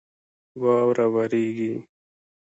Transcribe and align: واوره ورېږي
واوره 0.61 1.05
ورېږي 1.13 1.73